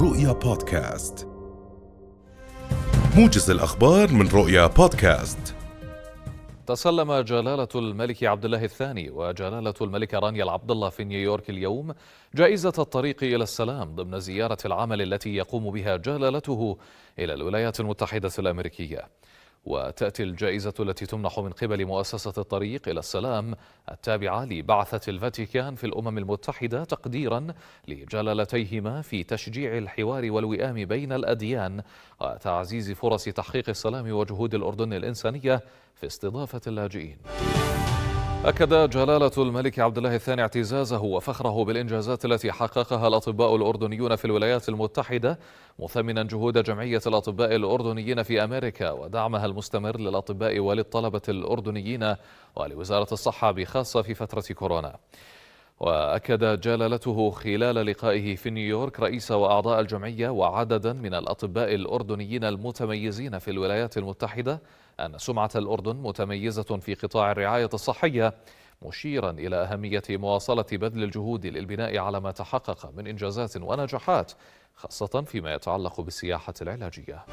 [0.00, 1.28] رؤيا بودكاست
[3.16, 5.54] موجز الأخبار من رؤيا بودكاست
[6.66, 11.94] تسلم جلالة الملك عبد الله الثاني وجلالة الملكة رانيا العبد الله في نيويورك اليوم
[12.34, 16.78] جائزة الطريق إلى السلام ضمن زيارة العمل التي يقوم بها جلالته
[17.18, 19.08] إلى الولايات المتحدة الأمريكية.
[19.64, 23.54] وتأتي الجائزة التي تمنح من قبل مؤسسة الطريق إلى السلام
[23.90, 27.46] التابعة لبعثة الفاتيكان في الأمم المتحدة تقديرا
[27.88, 31.82] لجلالتيهما في تشجيع الحوار والوئام بين الأديان
[32.20, 35.60] وتعزيز فرص تحقيق السلام وجهود الأردن الإنسانية
[35.94, 37.16] في استضافة اللاجئين.
[38.44, 44.68] أكد جلالة الملك عبد الله الثاني اعتزازه وفخره بالإنجازات التي حققها الأطباء الأردنيون في الولايات
[44.68, 45.38] المتحدة
[45.78, 52.14] مثمنا جهود جمعية الأطباء الأردنيين في أمريكا ودعمها المستمر للأطباء وللطلبة الأردنيين
[52.56, 54.96] ولوزارة الصحة بخاصة في فترة كورونا.
[55.80, 63.50] وأكد جلالته خلال لقائه في نيويورك رئيس وأعضاء الجمعية وعددا من الأطباء الأردنيين المتميزين في
[63.50, 64.60] الولايات المتحدة
[65.00, 68.34] أن سمعة الأردن متميزة في قطاع الرعاية الصحية
[68.82, 74.32] مشيرا إلى أهمية مواصلة بذل الجهود للبناء على ما تحقق من إنجازات ونجاحات
[74.74, 77.24] خاصة فيما يتعلق بالسياحة العلاجية.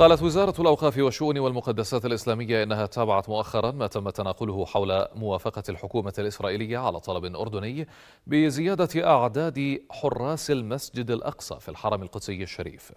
[0.00, 6.12] قالت وزارة الأوقاف والشؤون والمقدسات الإسلامية إنها تابعت مؤخرا ما تم تناقله حول موافقة الحكومة
[6.18, 7.88] الإسرائيلية على طلب أردني
[8.26, 12.92] بزيادة أعداد حراس المسجد الأقصى في الحرم القدسي الشريف.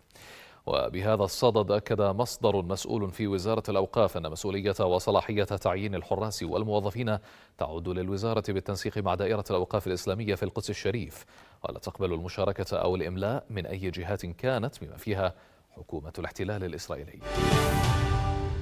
[0.65, 7.17] وبهذا الصدد أكد مصدر مسؤول في وزارة الأوقاف أن مسؤولية وصلاحية تعيين الحراس والموظفين
[7.57, 11.25] تعود للوزارة بالتنسيق مع دائرة الأوقاف الإسلامية في القدس الشريف
[11.63, 15.33] ولا تقبل المشاركة أو الإملاء من أي جهات كانت بما فيها
[15.77, 17.19] حكومة الاحتلال الإسرائيلي.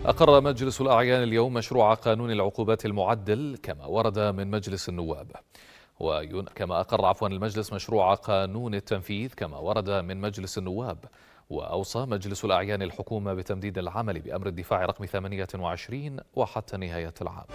[0.06, 5.32] أقر مجلس الأعيان اليوم مشروع قانون العقوبات المعدل كما ورد من مجلس النواب.
[6.00, 11.06] وكما أقر عفوا المجلس مشروع قانون التنفيذ كما ورد من مجلس النواب.
[11.50, 17.46] وأوصى مجلس الأعيان الحكومة بتمديد العمل بأمر الدفاع رقم 28 وحتى نهاية العام.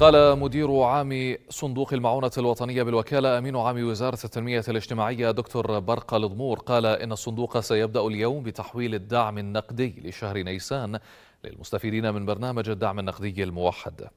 [0.00, 6.58] قال مدير عام صندوق المعونة الوطنية بالوكالة أمين عام وزارة التنمية الاجتماعية دكتور برقة الضمور
[6.58, 10.98] قال إن الصندوق سيبدأ اليوم بتحويل الدعم النقدي لشهر نيسان
[11.44, 14.08] للمستفيدين من برنامج الدعم النقدي الموحد.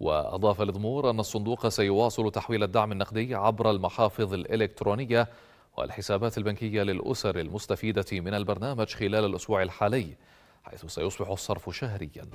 [0.00, 5.28] وأضاف الضمور أن الصندوق سيواصل تحويل الدعم النقدي عبر المحافظ الإلكترونية
[5.76, 10.16] والحسابات البنكية للأسر المستفيدة من البرنامج خلال الأسبوع الحالي
[10.64, 12.26] حيث سيصبح الصرف شهريا.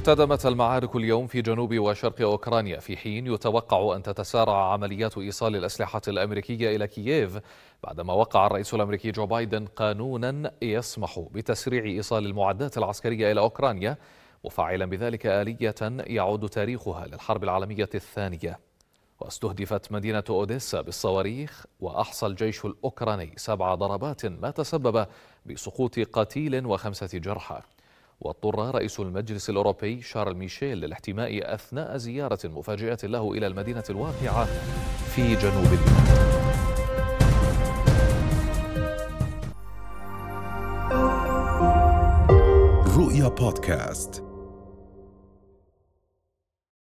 [0.00, 2.80] احتدمت المعارك اليوم في جنوب وشرق أوكرانيا.
[2.80, 7.38] في حين يتوقع أن تتسارع عمليات إيصال الأسلحة الأمريكية إلى كييف
[7.84, 13.96] بعدما وقع الرئيس الأمريكي جو بايدن قانونا يسمح بتسريع إيصال المعدات العسكرية إلى أوكرانيا
[14.44, 15.74] مفعلا بذلك آلية
[16.06, 18.58] يعود تاريخها للحرب العالمية الثانية.
[19.20, 25.06] واستهدفت مدينة أوديسا بالصواريخ وأحصى الجيش الأوكراني سبع ضربات ما تسبب
[25.46, 27.60] بسقوط قتيل وخمسة جرحى.
[28.20, 34.44] واضطر رئيس المجلس الأوروبي شارل ميشيل للاحتماء أثناء زيارة مفاجئة له إلى المدينة الواقعة
[35.14, 36.30] في جنوب البلاد
[42.96, 44.29] رؤيا بودكاست.